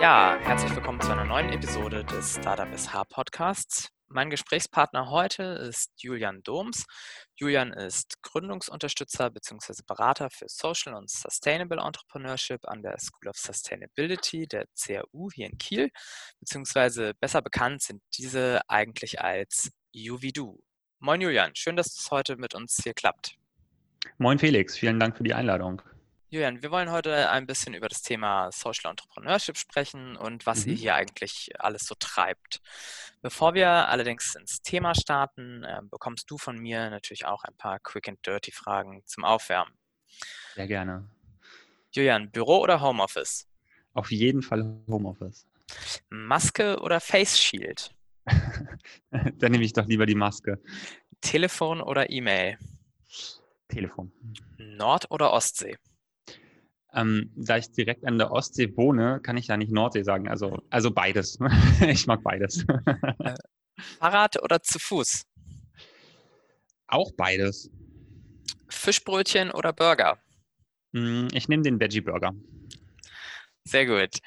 [0.00, 3.90] Ja, herzlich willkommen zu einer neuen Episode des Startup SH Podcasts.
[4.08, 6.86] Mein Gesprächspartner heute ist Julian Doms.
[7.36, 9.82] Julian ist Gründungsunterstützer bzw.
[9.86, 15.58] Berater für Social und Sustainable Entrepreneurship an der School of Sustainability der CAU hier in
[15.58, 15.90] Kiel,
[16.40, 20.60] beziehungsweise besser bekannt sind diese eigentlich als UVDU.
[21.00, 23.36] Moin Julian, schön, dass es heute mit uns hier klappt.
[24.16, 25.82] Moin Felix, vielen Dank für die Einladung.
[26.32, 30.72] Julian, wir wollen heute ein bisschen über das Thema Social Entrepreneurship sprechen und was mhm.
[30.72, 32.60] ihr hier eigentlich alles so treibt.
[33.20, 37.80] Bevor wir allerdings ins Thema starten, äh, bekommst du von mir natürlich auch ein paar
[37.80, 39.74] Quick and Dirty Fragen zum Aufwärmen.
[40.54, 41.10] Sehr gerne.
[41.90, 43.48] Julian, Büro oder Homeoffice?
[43.92, 45.48] Auf jeden Fall Homeoffice.
[46.10, 47.92] Maske oder Face Shield?
[49.10, 50.62] Dann nehme ich doch lieber die Maske.
[51.20, 52.56] Telefon oder E-Mail?
[53.66, 54.12] Telefon.
[54.58, 55.76] Nord- oder Ostsee?
[56.92, 60.28] Ähm, da ich direkt an der Ostsee wohne, kann ich da nicht Nordsee sagen.
[60.28, 61.38] Also, also beides.
[61.86, 62.64] ich mag beides.
[62.64, 63.34] Äh,
[63.98, 65.24] Fahrrad oder zu Fuß?
[66.88, 67.70] Auch beides.
[68.68, 70.18] Fischbrötchen oder Burger?
[70.92, 72.32] Hm, ich nehme den Veggie Burger.
[73.64, 74.18] Sehr gut.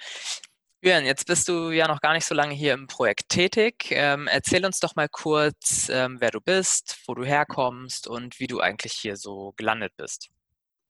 [0.81, 3.88] Jürgen, jetzt bist du ja noch gar nicht so lange hier im Projekt tätig.
[3.92, 8.48] Ähm, erzähl uns doch mal kurz, ähm, wer du bist, wo du herkommst und wie
[8.48, 10.30] du eigentlich hier so gelandet bist.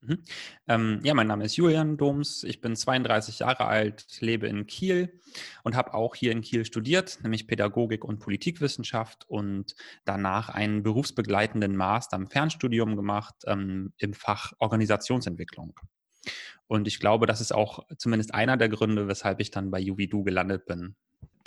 [0.06, 0.24] Mhm.
[0.68, 2.44] Ähm, ja, mein Name ist Julian Doms.
[2.44, 5.20] Ich bin 32 Jahre alt, lebe in Kiel
[5.64, 11.76] und habe auch hier in Kiel studiert, nämlich Pädagogik und Politikwissenschaft und danach einen berufsbegleitenden
[11.76, 15.80] Master im Fernstudium gemacht ähm, im Fach Organisationsentwicklung.
[16.68, 20.24] Und ich glaube, das ist auch zumindest einer der Gründe, weshalb ich dann bei UVDU
[20.24, 20.96] gelandet bin.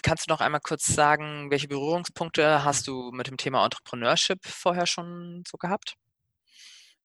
[0.03, 4.87] Kannst du noch einmal kurz sagen, welche Berührungspunkte hast du mit dem Thema Entrepreneurship vorher
[4.87, 5.97] schon so gehabt?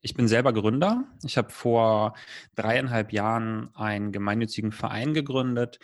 [0.02, 1.06] Ich bin selber Gründer.
[1.24, 2.16] Ich habe vor
[2.56, 5.80] dreieinhalb Jahren einen gemeinnützigen Verein gegründet.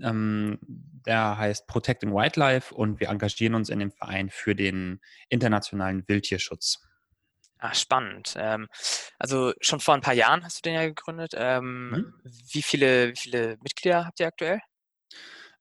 [0.00, 6.06] Ähm, der heißt Protecting Wildlife und wir engagieren uns in dem Verein für den internationalen
[6.08, 6.80] Wildtierschutz.
[7.58, 8.34] Ah, spannend.
[8.36, 8.66] Ähm,
[9.20, 11.32] also schon vor ein paar Jahren hast du den ja gegründet.
[11.36, 12.14] Ähm, mhm.
[12.24, 14.60] wie, viele, wie viele Mitglieder habt ihr aktuell?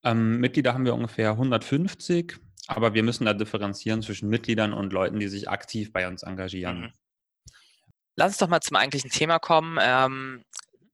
[0.03, 5.19] Ähm, Mitglieder haben wir ungefähr 150, aber wir müssen da differenzieren zwischen Mitgliedern und Leuten,
[5.19, 6.81] die sich aktiv bei uns engagieren.
[6.81, 6.93] Mhm.
[8.15, 9.77] Lass uns doch mal zum eigentlichen Thema kommen.
[9.81, 10.43] Ähm,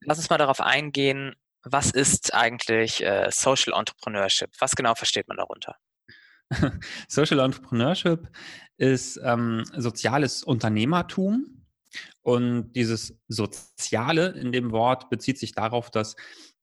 [0.01, 4.51] lass uns mal darauf eingehen, was ist eigentlich äh, Social Entrepreneurship?
[4.59, 5.75] Was genau versteht man darunter?
[7.07, 8.29] Social Entrepreneurship
[8.77, 11.65] ist ähm, soziales Unternehmertum.
[12.21, 16.15] Und dieses Soziale in dem Wort bezieht sich darauf, dass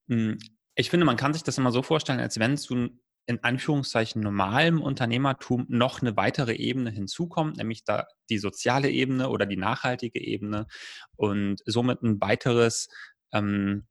[0.07, 0.39] mh, hm,
[0.75, 2.89] ich finde, man kann sich das immer so vorstellen, als wenn du
[3.27, 9.45] in Anführungszeichen normalem Unternehmertum noch eine weitere Ebene hinzukommt, nämlich da die soziale Ebene oder
[9.45, 10.67] die nachhaltige Ebene
[11.15, 12.87] und somit ein weiteres,
[13.31, 13.87] ähm,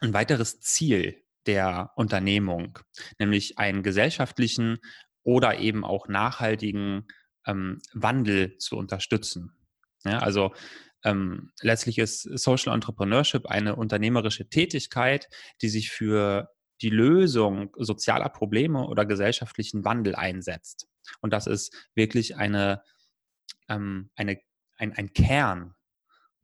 [0.00, 2.78] ein weiteres Ziel der Unternehmung,
[3.18, 4.78] nämlich einen gesellschaftlichen
[5.22, 7.06] oder eben auch nachhaltigen
[7.46, 9.56] ähm, Wandel zu unterstützen.
[10.04, 10.52] Ja, also
[11.04, 15.28] ähm, letztlich ist Social Entrepreneurship eine unternehmerische Tätigkeit,
[15.60, 16.48] die sich für
[16.82, 20.88] die Lösung sozialer Probleme oder gesellschaftlichen Wandel einsetzt.
[21.20, 22.82] Und das ist wirklich eine,
[23.68, 24.38] ähm, eine,
[24.76, 25.74] ein, ein Kern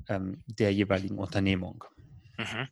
[0.09, 1.85] ähm, der jeweiligen Unternehmung.
[2.39, 2.69] Mhm.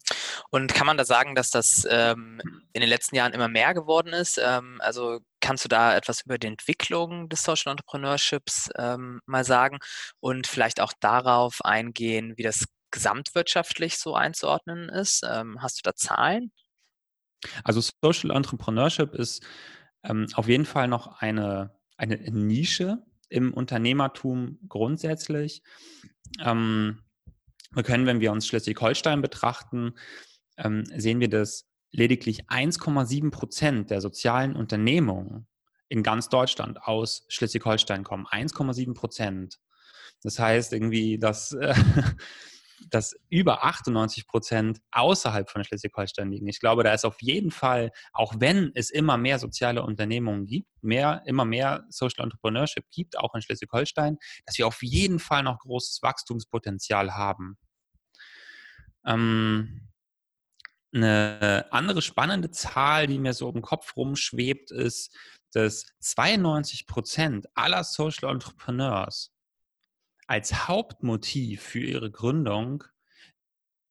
[0.51, 2.41] Und kann man da sagen, dass das ähm,
[2.73, 4.39] in den letzten Jahren immer mehr geworden ist?
[4.43, 9.79] Ähm, also kannst du da etwas über die Entwicklung des Social Entrepreneurships ähm, mal sagen
[10.21, 15.25] und vielleicht auch darauf eingehen, wie das gesamtwirtschaftlich so einzuordnen ist?
[15.29, 16.53] Ähm, hast du da Zahlen?
[17.65, 19.45] Also Social Entrepreneurship ist
[20.03, 25.63] ähm, auf jeden Fall noch eine, eine Nische im Unternehmertum grundsätzlich.
[26.41, 27.03] Ähm,
[27.73, 29.95] wir können, wenn wir uns Schleswig-Holstein betrachten,
[30.57, 35.47] ähm, sehen wir, dass lediglich 1,7 Prozent der sozialen Unternehmungen
[35.89, 38.27] in ganz Deutschland aus Schleswig-Holstein kommen.
[38.27, 39.59] 1,7 Prozent.
[40.23, 41.75] Das heißt irgendwie, dass äh,
[42.91, 46.49] dass über 98 Prozent außerhalb von Schleswig-Holstein liegen.
[46.49, 50.69] Ich glaube, da ist auf jeden Fall, auch wenn es immer mehr soziale Unternehmungen gibt,
[50.83, 55.59] mehr, immer mehr Social Entrepreneurship gibt, auch in Schleswig-Holstein, dass wir auf jeden Fall noch
[55.59, 57.57] großes Wachstumspotenzial haben.
[59.05, 59.89] Ähm,
[60.93, 65.15] eine andere spannende Zahl, die mir so im Kopf rumschwebt, ist,
[65.53, 69.36] dass 92 Prozent aller Social Entrepreneurs
[70.27, 72.85] als Hauptmotiv für ihre Gründung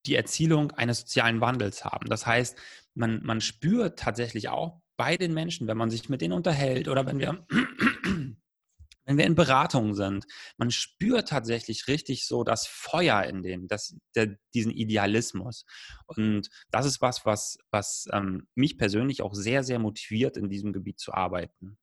[0.06, 2.08] die Erzielung eines sozialen Wandels haben.
[2.08, 2.56] Das heißt,
[2.94, 7.06] man, man spürt tatsächlich auch bei den Menschen, wenn man sich mit denen unterhält oder
[7.06, 7.46] wenn wir,
[9.04, 13.96] wenn wir in Beratungen sind, man spürt tatsächlich richtig so das Feuer in denen, das,
[14.14, 15.64] der, diesen Idealismus.
[16.06, 20.72] Und das ist was, was, was ähm, mich persönlich auch sehr, sehr motiviert, in diesem
[20.72, 21.78] Gebiet zu arbeiten.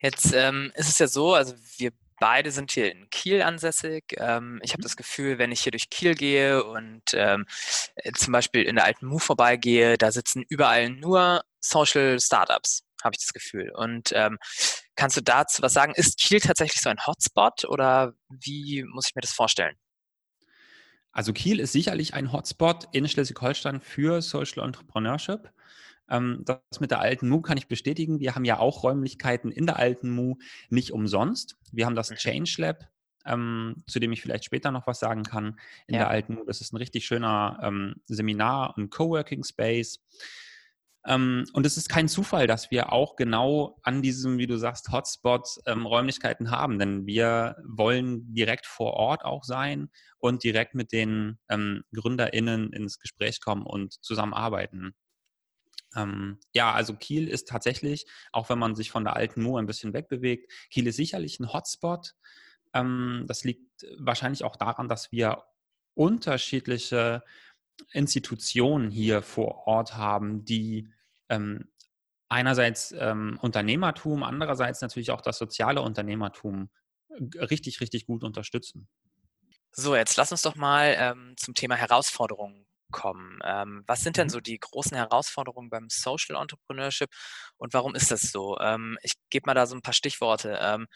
[0.00, 1.92] Jetzt ähm, ist es ja so, also wir
[2.22, 4.04] beide sind hier in Kiel ansässig.
[4.16, 4.84] Ähm, ich habe mhm.
[4.84, 7.46] das Gefühl, wenn ich hier durch Kiel gehe und ähm,
[7.96, 13.16] äh, zum Beispiel in der alten Mu vorbeigehe, da sitzen überall nur Social Startups, habe
[13.16, 13.72] ich das Gefühl.
[13.74, 14.38] Und ähm,
[14.94, 15.94] kannst du dazu was sagen?
[15.96, 19.74] Ist Kiel tatsächlich so ein Hotspot oder wie muss ich mir das vorstellen?
[21.10, 25.50] Also Kiel ist sicherlich ein Hotspot in Schleswig-Holstein für Social Entrepreneurship.
[26.12, 28.20] Ähm, das mit der alten Mu kann ich bestätigen.
[28.20, 30.36] Wir haben ja auch Räumlichkeiten in der alten Mu
[30.68, 31.56] nicht umsonst.
[31.72, 32.16] Wir haben das mhm.
[32.16, 32.88] Change Lab,
[33.24, 36.00] ähm, zu dem ich vielleicht später noch was sagen kann, in ja.
[36.00, 36.44] der alten Mu.
[36.44, 40.04] Das ist ein richtig schöner ähm, Seminar- und Coworking Space.
[41.06, 44.92] Ähm, und es ist kein Zufall, dass wir auch genau an diesem, wie du sagst,
[44.92, 49.88] Hotspot ähm, Räumlichkeiten haben, denn wir wollen direkt vor Ort auch sein
[50.18, 54.94] und direkt mit den ähm, GründerInnen ins Gespräch kommen und zusammenarbeiten.
[55.96, 59.66] Ähm, ja, also Kiel ist tatsächlich, auch wenn man sich von der alten Mu ein
[59.66, 62.14] bisschen wegbewegt, Kiel ist sicherlich ein Hotspot.
[62.74, 65.44] Ähm, das liegt wahrscheinlich auch daran, dass wir
[65.94, 67.22] unterschiedliche
[67.92, 70.88] Institutionen hier vor Ort haben, die
[71.28, 71.70] ähm,
[72.28, 76.70] einerseits ähm, Unternehmertum, andererseits natürlich auch das soziale Unternehmertum
[77.08, 78.88] äh, richtig, richtig gut unterstützen.
[79.72, 83.40] So, jetzt lass uns doch mal ähm, zum Thema Herausforderungen kommen.
[83.44, 84.30] Ähm, was sind denn mhm.
[84.30, 87.10] so die großen Herausforderungen beim Social Entrepreneurship
[87.56, 88.56] und warum ist das so?
[88.60, 90.58] Ähm, ich gebe mal da so ein paar Stichworte.
[90.60, 90.86] Ähm,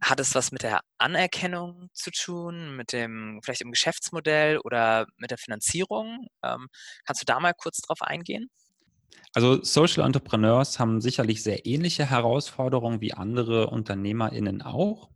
[0.00, 5.30] hat es was mit der Anerkennung zu tun, mit dem, vielleicht im Geschäftsmodell oder mit
[5.30, 6.26] der Finanzierung?
[6.42, 6.68] Ähm,
[7.06, 8.50] kannst du da mal kurz drauf eingehen?
[9.32, 15.10] Also Social Entrepreneurs haben sicherlich sehr ähnliche Herausforderungen wie andere UnternehmerInnen auch.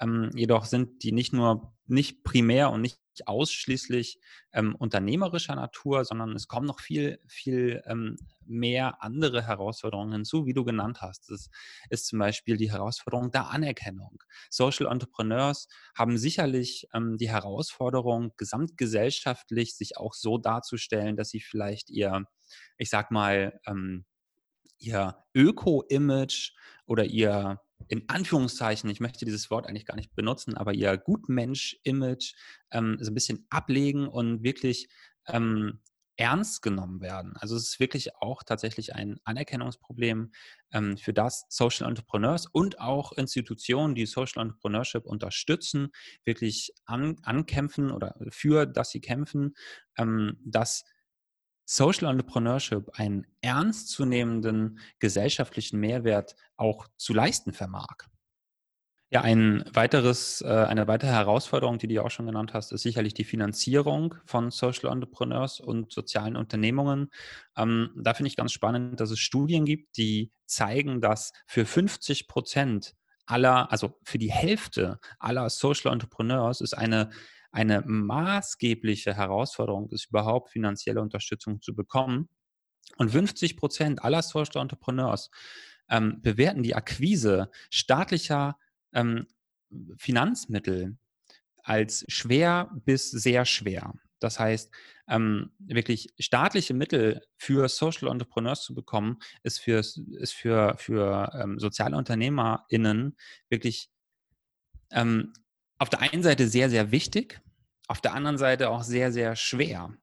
[0.00, 4.18] Ähm, jedoch sind die nicht nur nicht primär und nicht ausschließlich
[4.52, 10.52] ähm, unternehmerischer Natur, sondern es kommen noch viel, viel ähm, mehr andere Herausforderungen hinzu, wie
[10.52, 11.30] du genannt hast.
[11.30, 11.48] Das
[11.88, 14.22] ist zum Beispiel die Herausforderung der Anerkennung.
[14.50, 21.88] Social Entrepreneurs haben sicherlich ähm, die Herausforderung, gesamtgesellschaftlich sich auch so darzustellen, dass sie vielleicht
[21.90, 22.24] ihr,
[22.76, 24.04] ich sag mal, ähm,
[24.78, 26.52] ihr Öko-Image
[26.86, 32.34] oder ihr in Anführungszeichen, ich möchte dieses Wort eigentlich gar nicht benutzen, aber ihr Gutmensch-Image
[32.70, 34.88] ähm, so ein bisschen ablegen und wirklich
[35.26, 35.80] ähm,
[36.16, 37.34] ernst genommen werden.
[37.36, 40.32] Also es ist wirklich auch tatsächlich ein Anerkennungsproblem,
[40.72, 45.88] ähm, für das Social Entrepreneurs und auch Institutionen, die Social Entrepreneurship unterstützen,
[46.24, 49.54] wirklich an, ankämpfen oder für das sie kämpfen,
[49.98, 50.84] ähm, dass
[51.66, 58.06] Social Entrepreneurship einen ernstzunehmenden gesellschaftlichen Mehrwert auch zu leisten vermag.
[59.10, 63.14] Ja, ein weiteres, äh, eine weitere Herausforderung, die du auch schon genannt hast, ist sicherlich
[63.14, 67.10] die Finanzierung von Social Entrepreneurs und sozialen Unternehmungen.
[67.56, 72.26] Ähm, da finde ich ganz spannend, dass es Studien gibt, die zeigen, dass für 50
[72.26, 72.94] Prozent
[73.26, 77.10] aller, also für die Hälfte aller Social Entrepreneurs ist eine
[77.56, 82.28] eine maßgebliche Herausforderung ist, überhaupt finanzielle Unterstützung zu bekommen.
[82.98, 85.30] Und 50 Prozent aller Social Entrepreneurs
[85.88, 88.58] ähm, bewerten die Akquise staatlicher
[88.92, 89.26] ähm,
[89.96, 90.98] Finanzmittel
[91.62, 93.94] als schwer bis sehr schwer.
[94.18, 94.70] Das heißt,
[95.08, 101.58] ähm, wirklich staatliche Mittel für Social Entrepreneurs zu bekommen, ist für, ist für, für ähm,
[101.58, 103.16] soziale UnternehmerInnen
[103.48, 103.88] wirklich
[104.90, 105.32] ähm,
[105.78, 107.40] auf der einen Seite sehr, sehr wichtig,
[107.86, 109.94] auf der anderen Seite auch sehr, sehr schwer.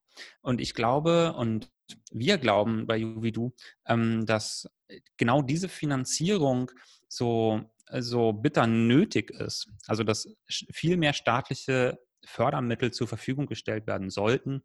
[0.41, 1.69] Und ich glaube und
[2.11, 3.53] wir glauben bei Juvidu,
[3.85, 4.69] ähm, dass
[5.17, 6.71] genau diese Finanzierung
[7.07, 7.61] so,
[7.99, 9.69] so bitter nötig ist.
[9.87, 14.63] Also dass viel mehr staatliche Fördermittel zur Verfügung gestellt werden sollten.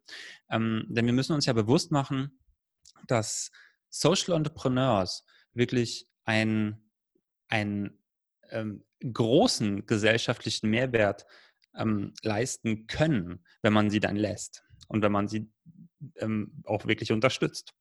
[0.49, 2.39] Ähm, denn wir müssen uns ja bewusst machen,
[3.07, 3.51] dass
[3.89, 6.89] Social Entrepreneurs wirklich ein,
[7.49, 7.97] ein
[8.49, 11.25] ähm, großen gesellschaftlichen Mehrwert
[11.75, 15.51] ähm, leisten können, wenn man sie dann lässt und wenn man sie
[16.17, 17.73] ähm, auch wirklich unterstützt.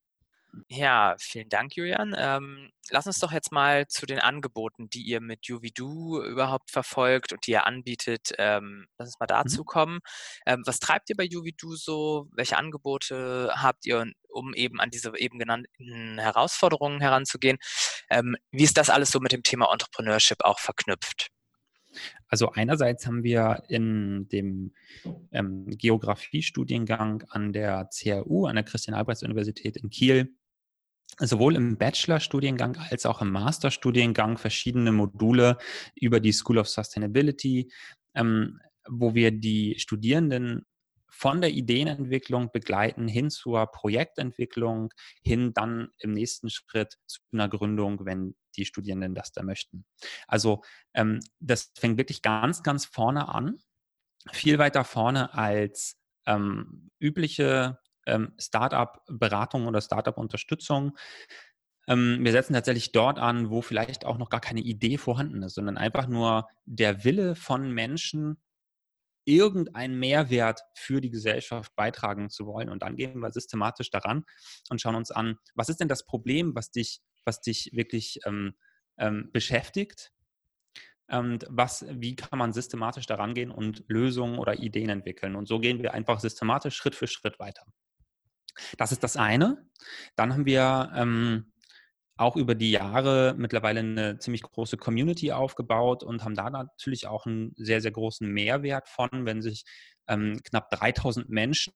[0.68, 2.14] Ja, vielen Dank, Julian.
[2.16, 7.32] Ähm, lass uns doch jetzt mal zu den Angeboten, die ihr mit Juvidu überhaupt verfolgt
[7.32, 9.66] und die ihr anbietet, ähm, lass uns mal dazu mhm.
[9.66, 9.98] kommen.
[10.46, 12.28] Ähm, was treibt ihr bei Juvidu so?
[12.32, 17.58] Welche Angebote habt ihr, um eben an diese eben genannten Herausforderungen heranzugehen?
[18.10, 21.28] Ähm, wie ist das alles so mit dem Thema Entrepreneurship auch verknüpft?
[22.28, 24.72] Also einerseits haben wir in dem
[25.32, 30.34] ähm, Geografiestudiengang an der CRU, an der Christian-Albrechts-Universität in Kiel,
[31.18, 35.58] sowohl im Bachelorstudiengang als auch im Masterstudiengang verschiedene Module
[35.94, 37.72] über die School of Sustainability,
[38.14, 40.66] ähm, wo wir die Studierenden
[41.10, 44.92] von der Ideenentwicklung begleiten hin zur Projektentwicklung,
[45.22, 49.84] hin dann im nächsten Schritt zu einer Gründung, wenn die Studierenden das da möchten.
[50.26, 50.62] Also
[50.94, 53.58] ähm, das fängt wirklich ganz, ganz vorne an,
[54.32, 55.96] viel weiter vorne als
[56.26, 60.96] ähm, übliche ähm, Startup-Beratung oder Startup-Unterstützung.
[61.86, 65.54] Ähm, wir setzen tatsächlich dort an, wo vielleicht auch noch gar keine Idee vorhanden ist,
[65.54, 68.38] sondern einfach nur der Wille von Menschen,
[69.28, 72.70] irgendeinen Mehrwert für die Gesellschaft beitragen zu wollen.
[72.70, 74.24] Und dann gehen wir systematisch daran
[74.70, 78.54] und schauen uns an, was ist denn das Problem, was dich, was dich wirklich ähm,
[78.96, 80.12] ähm, beschäftigt?
[81.10, 85.36] Und was, wie kann man systematisch daran gehen und Lösungen oder Ideen entwickeln?
[85.36, 87.64] Und so gehen wir einfach systematisch Schritt für Schritt weiter.
[88.76, 89.64] Das ist das eine.
[90.16, 91.52] Dann haben wir ähm,
[92.18, 97.26] auch über die Jahre mittlerweile eine ziemlich große Community aufgebaut und haben da natürlich auch
[97.26, 99.64] einen sehr, sehr großen Mehrwert von, wenn sich
[100.08, 101.72] ähm, knapp 3000 Menschen,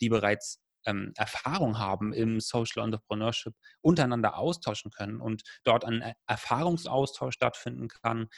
[0.00, 7.34] die bereits ähm, Erfahrung haben im Social Entrepreneurship, untereinander austauschen können und dort ein Erfahrungsaustausch
[7.34, 8.28] stattfinden kann,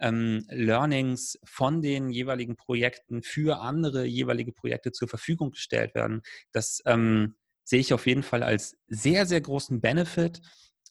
[0.00, 6.22] ähm, Learnings von den jeweiligen Projekten für andere jeweilige Projekte zur Verfügung gestellt werden.
[6.52, 10.40] Das ähm, sehe ich auf jeden Fall als sehr, sehr großen Benefit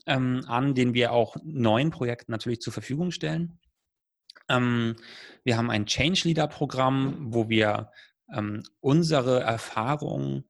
[0.06, 3.60] ähm, an, den wir auch neuen Projekten natürlich zur Verfügung stellen.
[4.48, 4.96] Ähm,
[5.44, 7.92] wir haben ein Change Leader Programm, wo wir
[8.34, 10.49] ähm, unsere Erfahrungen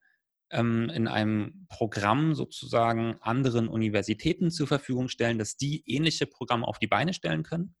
[0.50, 6.78] ähm, in einem Programm sozusagen anderen Universitäten zur Verfügung stellen, dass die ähnliche Programme auf
[6.78, 7.74] die Beine stellen können.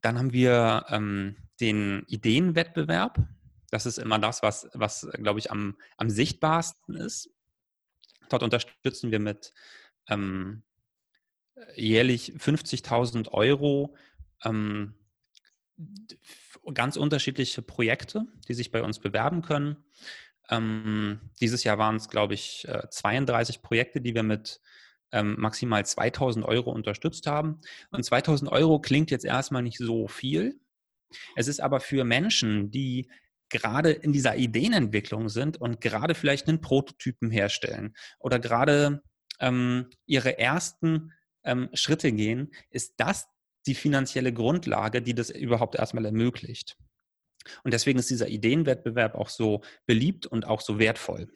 [0.00, 3.26] Dann haben wir ähm, den Ideenwettbewerb.
[3.70, 7.30] Das ist immer das, was, was glaube ich, am, am sichtbarsten ist.
[8.28, 9.52] Dort unterstützen wir mit
[10.08, 10.62] ähm,
[11.74, 13.96] jährlich 50.000 Euro
[14.44, 14.94] ähm,
[16.72, 19.76] ganz unterschiedliche Projekte, die sich bei uns bewerben können.
[20.50, 24.60] Ähm, dieses Jahr waren es, glaube ich, 32 äh, Projekte, die wir mit
[25.12, 27.60] ähm, maximal 2000 Euro unterstützt haben.
[27.90, 30.60] Und 2000 Euro klingt jetzt erstmal nicht so viel.
[31.36, 33.08] Es ist aber für Menschen, die
[33.48, 39.02] gerade in dieser Ideenentwicklung sind und gerade vielleicht einen Prototypen herstellen oder gerade
[39.38, 41.12] ähm, ihre ersten
[41.44, 43.28] ähm, Schritte gehen, ist das
[43.66, 46.76] die finanzielle Grundlage, die das überhaupt erstmal ermöglicht.
[47.62, 51.28] Und deswegen ist dieser Ideenwettbewerb auch so beliebt und auch so wertvoll.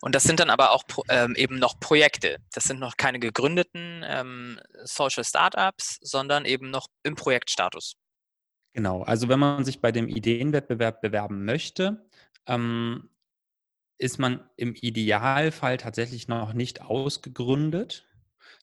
[0.00, 2.36] Und das sind dann aber auch ähm, eben noch Projekte.
[2.52, 7.96] Das sind noch keine gegründeten ähm, Social Startups, sondern eben noch im Projektstatus.
[8.74, 12.06] Genau, also wenn man sich bei dem Ideenwettbewerb bewerben möchte,
[12.46, 13.08] ähm,
[13.98, 18.06] ist man im Idealfall tatsächlich noch nicht ausgegründet,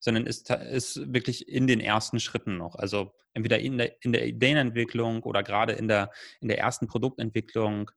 [0.01, 2.75] sondern ist, ist wirklich in den ersten Schritten noch.
[2.75, 7.91] Also entweder in der, in der Ideenentwicklung oder gerade in der, in der ersten Produktentwicklung.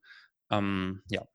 [0.50, 1.26] Ähm, ja.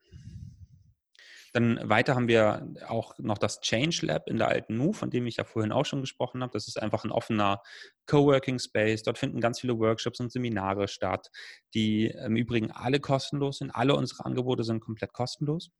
[1.52, 5.26] Dann weiter haben wir auch noch das Change Lab in der alten Move, von dem
[5.26, 6.54] ich ja vorhin auch schon gesprochen habe.
[6.54, 7.64] Das ist einfach ein offener
[8.06, 9.02] Coworking Space.
[9.02, 11.32] Dort finden ganz viele Workshops und Seminare statt,
[11.74, 13.72] die im Übrigen alle kostenlos sind.
[13.72, 15.72] Alle unsere Angebote sind komplett kostenlos.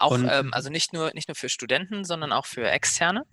[0.00, 3.24] Auch, und, ähm, also nicht nur, nicht nur für Studenten, sondern auch für Externe?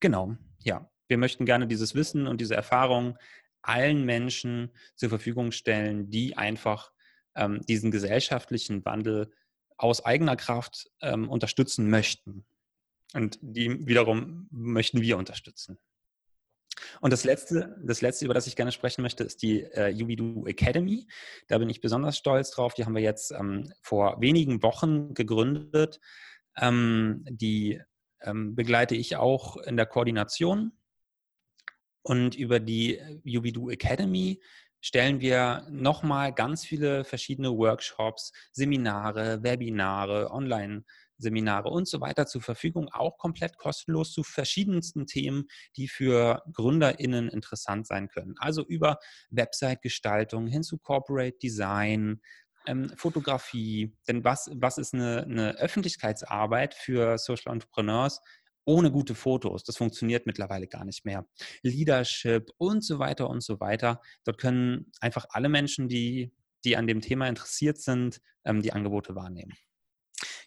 [0.00, 0.90] Genau, ja.
[1.08, 3.16] Wir möchten gerne dieses Wissen und diese Erfahrung
[3.62, 6.92] allen Menschen zur Verfügung stellen, die einfach
[7.36, 9.30] ähm, diesen gesellschaftlichen Wandel
[9.76, 12.44] aus eigener Kraft ähm, unterstützen möchten.
[13.14, 15.78] Und die wiederum möchten wir unterstützen.
[17.00, 20.46] Und das letzte, das letzte, über das ich gerne sprechen möchte, ist die äh, UBDU
[20.46, 21.06] Academy.
[21.48, 22.74] Da bin ich besonders stolz drauf.
[22.74, 26.00] Die haben wir jetzt ähm, vor wenigen Wochen gegründet.
[26.58, 27.80] Ähm, die
[28.22, 30.72] ähm, begleite ich auch in der Koordination.
[32.02, 34.40] Und über die UBDU Academy
[34.80, 42.88] stellen wir nochmal ganz viele verschiedene Workshops, Seminare, Webinare, Online-Seminare und so weiter zur Verfügung,
[42.92, 45.46] auch komplett kostenlos zu verschiedensten Themen,
[45.76, 48.36] die für GründerInnen interessant sein können.
[48.38, 48.98] Also über
[49.30, 52.20] Website-Gestaltung hin zu Corporate Design,
[52.66, 53.96] ähm, Fotografie.
[54.08, 58.20] Denn was, was ist eine, eine Öffentlichkeitsarbeit für Social Entrepreneurs?
[58.68, 59.62] ohne gute Fotos.
[59.64, 61.24] Das funktioniert mittlerweile gar nicht mehr.
[61.62, 64.02] Leadership und so weiter und so weiter.
[64.24, 66.32] Dort können einfach alle Menschen, die,
[66.64, 69.52] die an dem Thema interessiert sind, ähm, die Angebote wahrnehmen.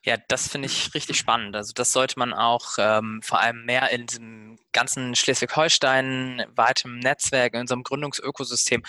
[0.05, 1.57] Ja, das finde ich richtig spannend.
[1.57, 7.53] Also das sollte man auch ähm, vor allem mehr in diesem ganzen Schleswig-Holstein weitem Netzwerk,
[7.53, 8.81] in unserem Gründungsökosystem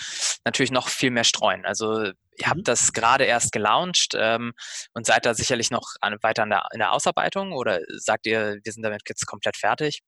[0.45, 1.65] natürlich noch viel mehr streuen.
[1.65, 2.45] Also ihr mhm.
[2.45, 4.53] habt das gerade erst gelauncht ähm,
[4.93, 8.59] und seid da sicherlich noch an, weiter in der, in der Ausarbeitung oder sagt ihr,
[8.63, 10.01] wir sind damit jetzt komplett fertig?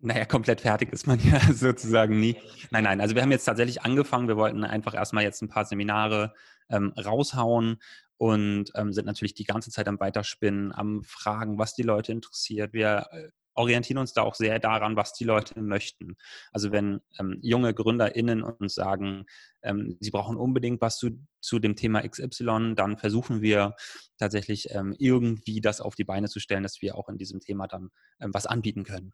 [0.00, 2.36] Naja, komplett fertig ist man ja sozusagen nie.
[2.70, 4.26] Nein, nein, also wir haben jetzt tatsächlich angefangen.
[4.26, 6.34] Wir wollten einfach erstmal jetzt ein paar Seminare
[6.70, 7.80] ähm, raushauen
[8.22, 12.72] und ähm, sind natürlich die ganze Zeit am Weiterspinnen, am Fragen, was die Leute interessiert.
[12.72, 16.16] Wir äh, orientieren uns da auch sehr daran, was die Leute möchten.
[16.52, 19.26] Also wenn ähm, junge GründerInnen uns sagen,
[19.62, 23.74] ähm, sie brauchen unbedingt was zu, zu dem Thema XY, dann versuchen wir
[24.18, 27.66] tatsächlich ähm, irgendwie das auf die Beine zu stellen, dass wir auch in diesem Thema
[27.66, 29.12] dann ähm, was anbieten können.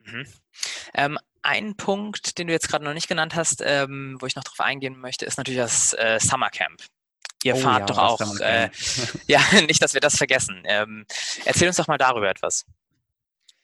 [0.00, 0.26] Mhm.
[0.94, 4.42] Ähm, ein Punkt, den du jetzt gerade noch nicht genannt hast, ähm, wo ich noch
[4.42, 6.82] darauf eingehen möchte, ist natürlich das äh, Summer Camp.
[7.46, 8.70] Ihr oh, fahrt ja, doch auch, äh,
[9.28, 10.62] ja, nicht, dass wir das vergessen.
[10.64, 11.06] Ähm,
[11.44, 12.66] erzähl uns doch mal darüber etwas.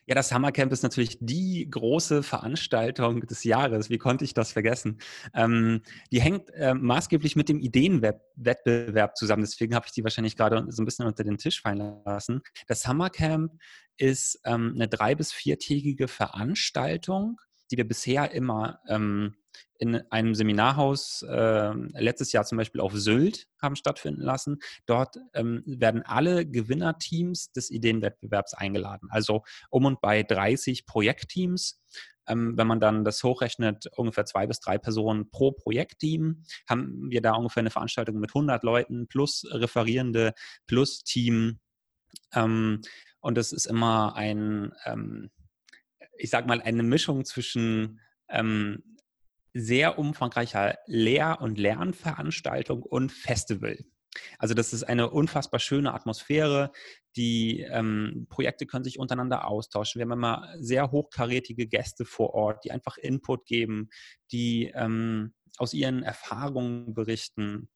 [0.06, 3.90] Ja, das Summercamp ist natürlich die große Veranstaltung des Jahres.
[3.90, 4.98] Wie konnte ich das vergessen?
[5.34, 9.42] Ähm, die hängt äh, maßgeblich mit dem Ideenwettbewerb zusammen.
[9.42, 12.42] Deswegen habe ich die wahrscheinlich gerade so ein bisschen unter den Tisch fallen lassen.
[12.68, 13.52] Das Summercamp
[13.96, 19.34] ist ähm, eine drei- bis viertägige Veranstaltung, die wir bisher immer ähm,
[19.78, 24.58] in einem Seminarhaus äh, letztes Jahr zum Beispiel auf Sylt haben stattfinden lassen.
[24.86, 29.08] Dort ähm, werden alle Gewinnerteams des Ideenwettbewerbs eingeladen.
[29.10, 31.80] Also um und bei 30 Projektteams.
[32.28, 37.20] Ähm, wenn man dann das hochrechnet, ungefähr zwei bis drei Personen pro Projektteam, haben wir
[37.20, 40.32] da ungefähr eine Veranstaltung mit 100 Leuten plus Referierende
[40.68, 41.58] plus Team.
[42.32, 42.82] Ähm,
[43.20, 45.30] und das ist immer ein, ähm,
[46.16, 48.82] ich sag mal, eine Mischung zwischen ähm,
[49.54, 53.78] sehr umfangreicher Lehr- und Lernveranstaltung und Festival.
[54.38, 56.72] Also das ist eine unfassbar schöne Atmosphäre.
[57.16, 59.98] Die ähm, Projekte können sich untereinander austauschen.
[59.98, 63.88] Wir haben immer sehr hochkarätige Gäste vor Ort, die einfach Input geben,
[64.30, 67.68] die ähm, aus ihren Erfahrungen berichten.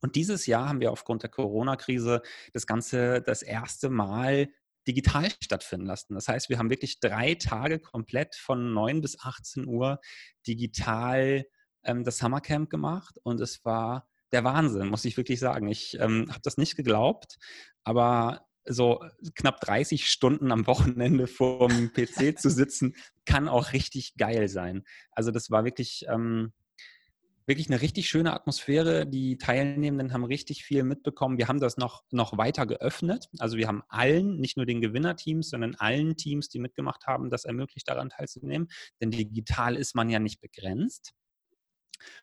[0.00, 4.48] Und dieses Jahr haben wir aufgrund der Corona-Krise das Ganze das erste Mal
[4.86, 6.14] digital stattfinden lassen.
[6.14, 10.00] Das heißt, wir haben wirklich drei Tage komplett von 9 bis 18 Uhr
[10.46, 11.44] digital
[11.84, 15.68] ähm, das Summercamp gemacht und es war der Wahnsinn, muss ich wirklich sagen.
[15.68, 17.38] Ich ähm, habe das nicht geglaubt,
[17.84, 19.02] aber so
[19.34, 24.84] knapp 30 Stunden am Wochenende vor dem PC zu sitzen, kann auch richtig geil sein.
[25.12, 26.52] Also das war wirklich ähm,
[27.48, 29.06] wirklich eine richtig schöne Atmosphäre.
[29.06, 31.38] Die Teilnehmenden haben richtig viel mitbekommen.
[31.38, 33.28] Wir haben das noch, noch weiter geöffnet.
[33.38, 37.46] Also wir haben allen, nicht nur den Gewinnerteams, sondern allen Teams, die mitgemacht haben, das
[37.46, 38.68] ermöglicht, daran teilzunehmen.
[39.00, 41.14] Denn digital ist man ja nicht begrenzt.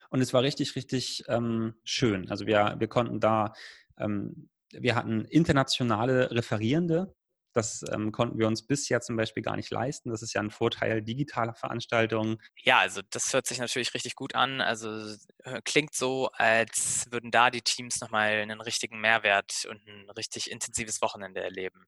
[0.09, 2.29] Und es war richtig, richtig ähm, schön.
[2.29, 3.53] Also wir, wir konnten da,
[3.97, 7.15] ähm, wir hatten internationale Referierende,
[7.55, 10.09] das ähm, konnten wir uns bisher zum Beispiel gar nicht leisten.
[10.09, 12.37] Das ist ja ein Vorteil digitaler Veranstaltungen.
[12.57, 14.59] Ja, also das hört sich natürlich richtig gut an.
[14.59, 15.15] Also
[15.45, 20.51] äh, klingt so, als würden da die Teams nochmal einen richtigen Mehrwert und ein richtig
[20.51, 21.85] intensives Wochenende erleben.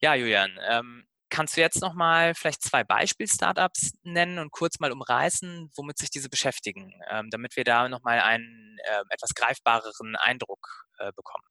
[0.00, 5.70] Ja, Julian, ähm, kannst du jetzt nochmal vielleicht zwei Beispiel-Startups nennen und kurz mal umreißen,
[5.76, 11.12] womit sich diese beschäftigen, ähm, damit wir da nochmal einen äh, etwas greifbareren Eindruck äh,
[11.12, 11.44] bekommen?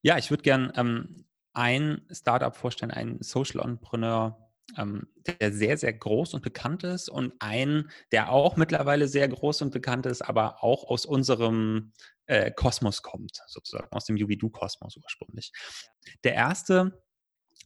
[0.00, 5.92] Ja, ich würde gern ähm, ein Startup vorstellen, ein Social Entrepreneur, ähm, der sehr, sehr
[5.92, 10.62] groß und bekannt ist und ein, der auch mittlerweile sehr groß und bekannt ist, aber
[10.62, 11.92] auch aus unserem
[12.26, 15.52] äh, Kosmos kommt, sozusagen, aus dem UVDU-Kosmos ursprünglich.
[16.24, 17.02] Der erste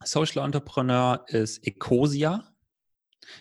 [0.03, 2.51] Social Entrepreneur ist Ecosia.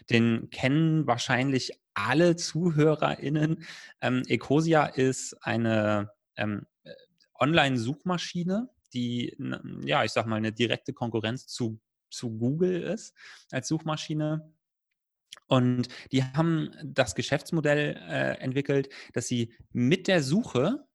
[0.09, 3.65] Den kennen wahrscheinlich alle ZuhörerInnen.
[4.01, 6.91] Ähm, Ecosia ist eine ähm, äh,
[7.39, 9.35] Online-Suchmaschine, die,
[9.83, 11.79] ja, ich sag mal, eine direkte Konkurrenz zu,
[12.09, 13.15] zu Google ist
[13.51, 14.53] als Suchmaschine.
[15.47, 20.85] Und die haben das Geschäftsmodell äh, entwickelt, dass sie mit der Suche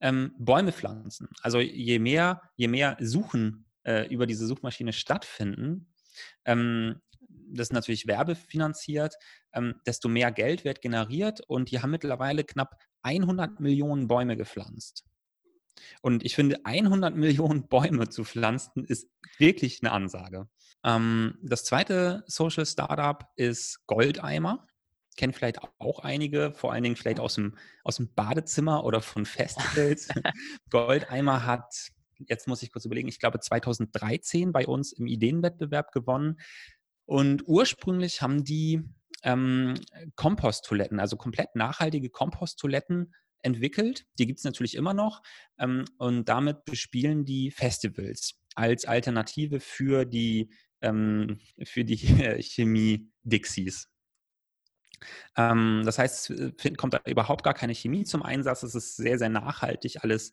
[0.00, 1.28] ähm, Bäume pflanzen.
[1.42, 5.92] Also je mehr, je mehr Suchen äh, über diese Suchmaschine stattfinden,
[6.44, 7.00] ähm,
[7.50, 9.16] das ist natürlich werbefinanziert,
[9.52, 15.04] ähm, desto mehr Geld wird generiert und die haben mittlerweile knapp 100 Millionen Bäume gepflanzt.
[16.02, 20.48] Und ich finde, 100 Millionen Bäume zu pflanzen, ist wirklich eine Ansage.
[20.84, 24.66] Ähm, das zweite Social Startup ist Goldeimer.
[25.16, 29.26] Kennen vielleicht auch einige, vor allen Dingen vielleicht aus dem, aus dem Badezimmer oder von
[29.26, 30.08] Festivals.
[30.70, 31.90] Goldeimer hat,
[32.28, 36.38] jetzt muss ich kurz überlegen, ich glaube 2013 bei uns im Ideenwettbewerb gewonnen.
[37.04, 38.82] Und ursprünglich haben die
[39.22, 39.74] ähm,
[40.14, 44.06] Komposttoiletten, also komplett nachhaltige Komposttoiletten entwickelt.
[44.18, 45.22] Die gibt es natürlich immer noch.
[45.58, 51.96] Ähm, und damit bespielen die Festivals als Alternative für die, ähm, für die
[52.42, 53.88] Chemie-Dixies.
[55.36, 58.62] Ähm, das heißt, es kommt da überhaupt gar keine Chemie zum Einsatz.
[58.62, 60.32] Es ist sehr, sehr nachhaltig alles.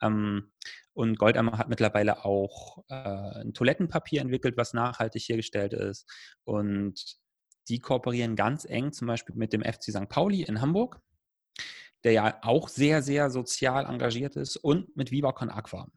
[0.00, 0.52] Ähm,
[0.92, 6.08] und Goldammer hat mittlerweile auch äh, ein Toilettenpapier entwickelt, was nachhaltig hergestellt ist.
[6.44, 7.18] Und
[7.68, 10.08] die kooperieren ganz eng zum Beispiel mit dem FC St.
[10.08, 11.00] Pauli in Hamburg,
[12.04, 15.88] der ja auch sehr, sehr sozial engagiert ist, und mit Viva Con Aqua.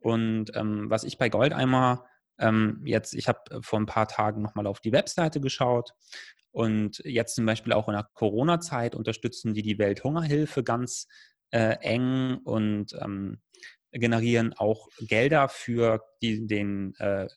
[0.00, 2.04] Und ähm, was ich bei Goldeimer
[2.38, 5.94] ähm, jetzt, ich habe vor ein paar Tagen nochmal auf die Webseite geschaut
[6.50, 11.08] und jetzt zum Beispiel auch in der Corona-Zeit unterstützen die die Welthungerhilfe ganz
[11.50, 13.40] äh, eng und ähm,
[13.92, 17.28] generieren auch Gelder für die, den äh,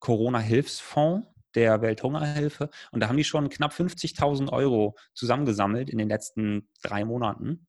[0.00, 2.70] Corona-Hilfsfonds der Welthungerhilfe.
[2.90, 7.66] Und da haben die schon knapp 50.000 Euro zusammengesammelt in den letzten drei Monaten,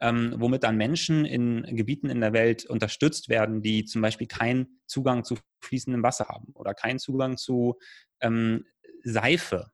[0.00, 4.80] ähm, womit dann Menschen in Gebieten in der Welt unterstützt werden, die zum Beispiel keinen
[4.86, 7.78] Zugang zu fließendem Wasser haben oder keinen Zugang zu
[8.20, 8.64] ähm,
[9.02, 9.70] Seife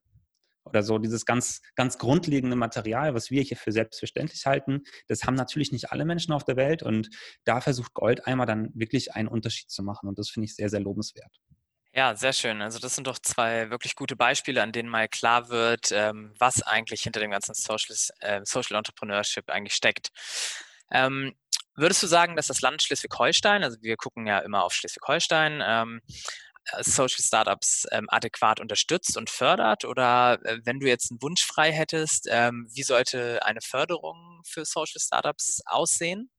[0.66, 5.34] oder so dieses ganz, ganz grundlegende Material, was wir hier für selbstverständlich halten, das haben
[5.34, 7.08] natürlich nicht alle Menschen auf der Welt und
[7.44, 10.80] da versucht Goldeimer dann wirklich einen Unterschied zu machen und das finde ich sehr, sehr
[10.80, 11.40] lobenswert.
[11.96, 12.60] Ja, sehr schön.
[12.60, 16.62] Also das sind doch zwei wirklich gute Beispiele, an denen mal klar wird, ähm, was
[16.62, 20.10] eigentlich hinter dem ganzen Social, äh, Social Entrepreneurship eigentlich steckt.
[20.92, 21.34] Ähm,
[21.74, 26.02] würdest du sagen, dass das Land Schleswig-Holstein, also wir gucken ja immer auf Schleswig-Holstein, ähm,
[26.72, 29.84] äh, Social Startups ähm, adäquat unterstützt und fördert?
[29.86, 34.66] Oder äh, wenn du jetzt einen Wunsch frei hättest, ähm, wie sollte eine Förderung für
[34.66, 36.30] Social Startups aussehen?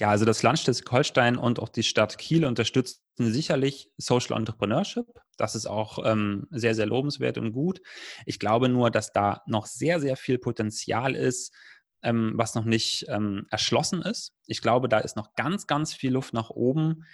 [0.00, 5.06] Ja, also das Land Schleswig-Holstein und auch die Stadt Kiel unterstützen sicherlich Social Entrepreneurship.
[5.36, 7.80] Das ist auch ähm, sehr, sehr lobenswert und gut.
[8.26, 11.54] Ich glaube nur, dass da noch sehr, sehr viel Potenzial ist,
[12.02, 14.32] ähm, was noch nicht ähm, erschlossen ist.
[14.46, 17.04] Ich glaube, da ist noch ganz, ganz viel Luft nach oben.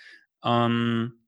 [0.44, 1.23] Ähm,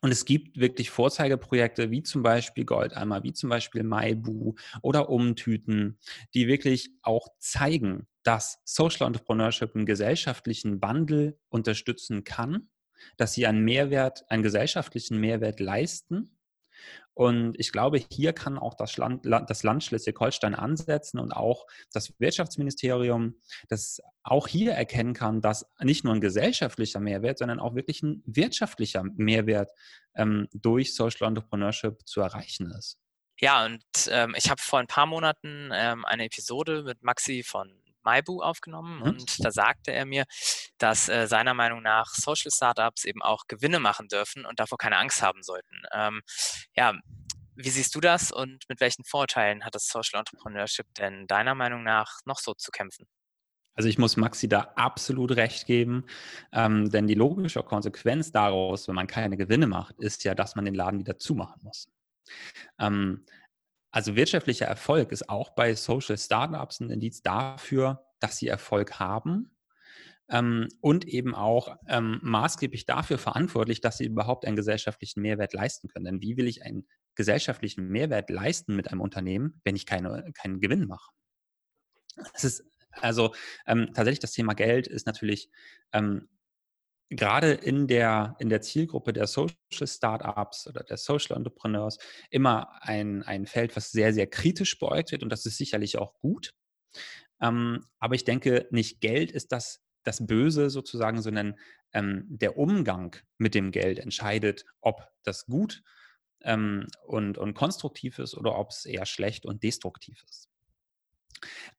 [0.00, 5.98] und es gibt wirklich Vorzeigeprojekte wie zum Beispiel Goldeimer, wie zum Beispiel Maibu oder Umtüten,
[6.34, 12.68] die wirklich auch zeigen, dass Social Entrepreneurship einen gesellschaftlichen Wandel unterstützen kann,
[13.16, 16.36] dass sie einen Mehrwert, einen gesellschaftlichen Mehrwert leisten
[17.14, 22.18] und ich glaube, hier kann auch das Land, das Land Schleswig-Holstein ansetzen und auch das
[22.18, 23.36] Wirtschaftsministerium,
[23.68, 28.22] das auch hier erkennen kann, dass nicht nur ein gesellschaftlicher Mehrwert, sondern auch wirklich ein
[28.24, 29.70] wirtschaftlicher Mehrwert
[30.14, 32.98] ähm, durch Social Entrepreneurship zu erreichen ist.
[33.40, 37.82] Ja, und ähm, ich habe vor ein paar Monaten ähm, eine Episode mit Maxi von
[38.04, 39.02] Maibu aufgenommen mhm.
[39.02, 40.24] und da sagte er mir,
[40.82, 44.98] dass äh, seiner Meinung nach Social Startups eben auch Gewinne machen dürfen und davor keine
[44.98, 45.82] Angst haben sollten.
[45.92, 46.22] Ähm,
[46.74, 46.94] ja,
[47.54, 51.84] wie siehst du das und mit welchen Vorteilen hat das Social Entrepreneurship denn deiner Meinung
[51.84, 53.06] nach noch so zu kämpfen?
[53.74, 56.04] Also ich muss Maxi da absolut recht geben,
[56.52, 60.64] ähm, denn die logische Konsequenz daraus, wenn man keine Gewinne macht, ist ja, dass man
[60.64, 61.88] den Laden wieder zumachen muss.
[62.78, 63.24] Ähm,
[63.90, 69.51] also wirtschaftlicher Erfolg ist auch bei Social Startups ein Indiz dafür, dass sie Erfolg haben
[70.32, 75.88] ähm, und eben auch ähm, maßgeblich dafür verantwortlich, dass sie überhaupt einen gesellschaftlichen Mehrwert leisten
[75.88, 76.06] können.
[76.06, 80.60] Denn wie will ich einen gesellschaftlichen Mehrwert leisten mit einem Unternehmen, wenn ich keine, keinen
[80.60, 81.12] Gewinn mache?
[82.34, 83.34] Es ist also
[83.66, 85.50] ähm, tatsächlich das Thema Geld ist natürlich
[85.92, 86.28] ähm,
[87.08, 91.98] gerade in der, in der Zielgruppe der Social Startups oder der Social Entrepreneurs
[92.30, 96.14] immer ein, ein Feld, was sehr, sehr kritisch beäugt wird und das ist sicherlich auch
[96.18, 96.54] gut.
[97.40, 101.58] Ähm, aber ich denke, nicht Geld ist das, das Böse sozusagen, sondern
[101.92, 105.82] ähm, der Umgang mit dem Geld entscheidet, ob das gut
[106.42, 110.48] ähm, und, und konstruktiv ist oder ob es eher schlecht und destruktiv ist.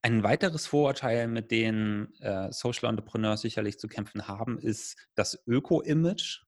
[0.02, 6.42] Ein weiteres Vorurteil, mit dem äh, Social Entrepreneurs sicherlich zu kämpfen haben, ist das Öko-Image.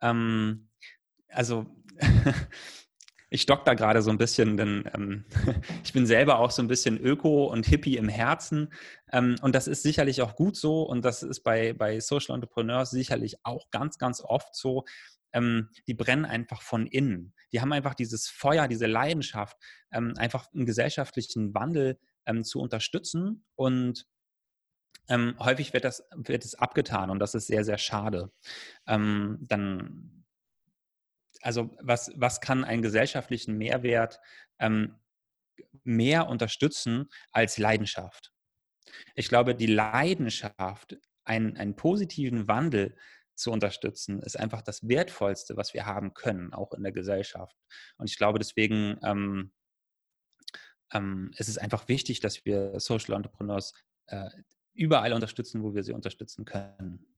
[0.00, 0.68] Ähm,
[1.28, 1.66] also
[3.34, 5.24] ich stock da gerade so ein bisschen, denn ähm,
[5.84, 8.72] ich bin selber auch so ein bisschen Öko und Hippie im Herzen.
[9.10, 12.90] Ähm, und das ist sicherlich auch gut so und das ist bei, bei Social Entrepreneurs
[12.90, 14.84] sicherlich auch ganz, ganz oft so.
[15.32, 17.34] Ähm, die brennen einfach von innen.
[17.52, 19.56] Die haben einfach dieses Feuer, diese Leidenschaft,
[19.90, 23.44] ähm, einfach einen gesellschaftlichen Wandel ähm, zu unterstützen.
[23.56, 24.06] Und
[25.08, 28.30] ähm, häufig wird das wird es abgetan und das ist sehr, sehr schade.
[28.86, 30.13] Ähm, dann,
[31.44, 34.18] also was, was kann einen gesellschaftlichen Mehrwert
[34.58, 34.96] ähm,
[35.82, 38.32] mehr unterstützen als Leidenschaft?
[39.14, 42.96] Ich glaube, die Leidenschaft, einen, einen positiven Wandel
[43.34, 47.56] zu unterstützen, ist einfach das Wertvollste, was wir haben können, auch in der Gesellschaft.
[47.98, 49.52] Und ich glaube, deswegen ähm,
[50.92, 53.74] ähm, es ist einfach wichtig, dass wir Social Entrepreneurs
[54.06, 54.30] äh,
[54.72, 57.13] überall unterstützen, wo wir sie unterstützen können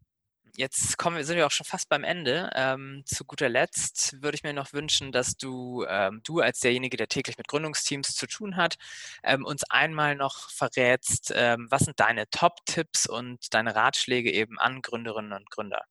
[0.57, 2.51] jetzt kommen, sind wir auch schon fast beim Ende.
[2.55, 6.97] Ähm, zu guter Letzt würde ich mir noch wünschen, dass du, ähm, du als derjenige,
[6.97, 8.77] der täglich mit Gründungsteams zu tun hat,
[9.23, 14.83] ähm, uns einmal noch verrätst, ähm, was sind deine Top-Tipps und deine Ratschläge eben an
[14.83, 15.83] Gründerinnen und Gründer?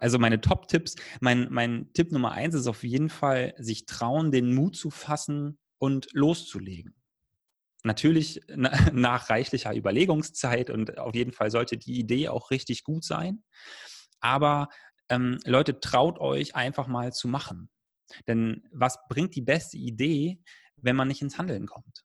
[0.00, 4.54] Also meine Top-Tipps, mein, mein Tipp Nummer eins ist auf jeden Fall, sich trauen, den
[4.54, 6.94] Mut zu fassen und loszulegen.
[7.84, 8.40] Natürlich
[8.92, 13.42] nach reichlicher Überlegungszeit und auf jeden Fall sollte die Idee auch richtig gut sein.
[14.20, 14.68] Aber
[15.08, 17.70] ähm, Leute, traut euch einfach mal zu machen.
[18.26, 20.40] Denn was bringt die beste Idee,
[20.76, 22.04] wenn man nicht ins Handeln kommt?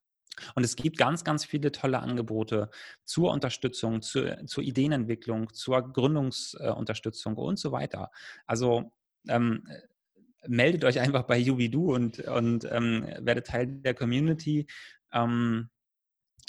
[0.55, 2.69] Und es gibt ganz, ganz viele tolle Angebote
[3.05, 8.09] zur Unterstützung, zur, zur Ideenentwicklung, zur Gründungsunterstützung und so weiter.
[8.47, 8.91] Also
[9.27, 9.67] ähm,
[10.47, 14.67] meldet euch einfach bei Yubidu und, und ähm, werdet Teil der Community.
[15.13, 15.69] Ähm,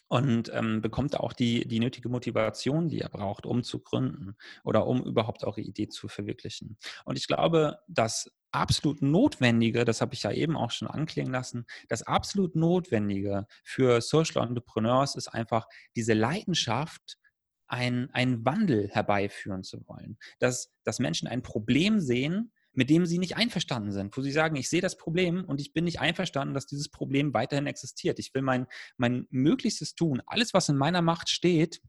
[0.09, 4.87] und ähm, bekommt auch die, die nötige Motivation, die er braucht, um zu gründen oder
[4.87, 6.79] um überhaupt eure Idee zu verwirklichen.
[7.05, 11.67] Und ich glaube, das absolut Notwendige, das habe ich ja eben auch schon anklingen lassen,
[11.89, 17.19] das absolut Notwendige für Social Entrepreneurs ist einfach diese Leidenschaft,
[17.67, 20.19] einen Wandel herbeiführen zu wollen.
[20.39, 24.57] Dass, dass Menschen ein Problem sehen mit dem sie nicht einverstanden sind, wo sie sagen,
[24.57, 28.19] ich sehe das Problem und ich bin nicht einverstanden, dass dieses Problem weiterhin existiert.
[28.19, 31.81] Ich will mein, mein Möglichstes tun, alles, was in meiner Macht steht,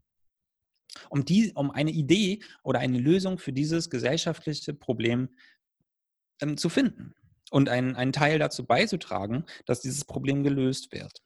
[1.09, 5.29] um, die, um eine Idee oder eine Lösung für dieses gesellschaftliche Problem
[6.41, 7.13] ähm, zu finden
[7.51, 11.21] und einen, einen Teil dazu beizutragen, dass dieses Problem gelöst wird.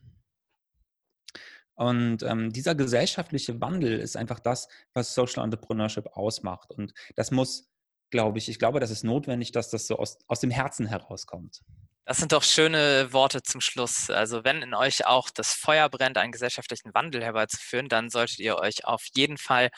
[1.76, 6.72] Und ähm, dieser gesellschaftliche Wandel ist einfach das, was Social Entrepreneurship ausmacht.
[6.72, 7.70] Und das muss
[8.10, 8.50] glaube ich.
[8.50, 11.62] Ich glaube, das ist notwendig, dass das so aus, aus dem Herzen herauskommt.
[12.06, 14.10] Das sind doch schöne Worte zum Schluss.
[14.10, 18.58] Also wenn in euch auch das Feuer brennt, einen gesellschaftlichen Wandel herbeizuführen, dann solltet ihr
[18.58, 19.70] euch auf jeden Fall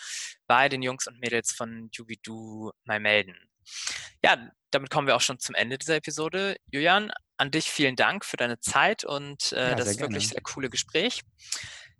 [0.47, 3.35] bei den Jungs und Mädels von Jubidu mal melden.
[4.23, 4.37] Ja,
[4.69, 6.55] damit kommen wir auch schon zum Ende dieser Episode.
[6.71, 10.69] Julian, an dich vielen Dank für deine Zeit und äh, ja, das wirklich sehr coole
[10.69, 11.23] Gespräch.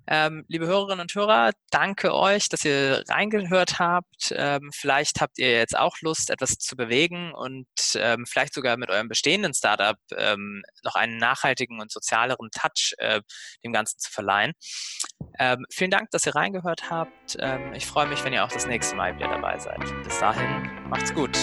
[0.08, 4.34] Ähm, liebe Hörerinnen und Hörer, danke euch, dass ihr reingehört habt.
[4.36, 8.90] Ähm, vielleicht habt ihr jetzt auch Lust, etwas zu bewegen und ähm, vielleicht sogar mit
[8.90, 13.22] eurem bestehenden Startup ähm, noch einen nachhaltigen und sozialeren Touch äh,
[13.64, 14.54] dem Ganzen zu verleihen.
[15.40, 17.38] Ähm, vielen Dank, dass ihr reingehört habt.
[17.40, 19.80] Ähm, ich freue mich, wenn ihr auch das nächste Mal wieder dabei seid.
[20.04, 21.38] Bis dahin, macht's gut.